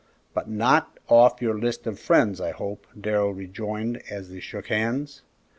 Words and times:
"But 0.33 0.49
not 0.49 0.97
off 1.09 1.43
your 1.43 1.59
list 1.59 1.85
of 1.85 1.99
friends, 1.99 2.41
I 2.41 2.49
hope," 2.49 2.87
Darrell 2.99 3.35
rejoined, 3.35 4.01
as 4.09 4.31
they 4.31 4.39
shook 4.39 4.65
hands. 4.69 5.21